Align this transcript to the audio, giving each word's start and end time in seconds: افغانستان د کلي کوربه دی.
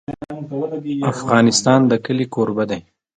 افغانستان 1.13 1.79
د 1.91 1.93
کلي 2.05 2.25
کوربه 2.33 2.63
دی. 2.69 2.79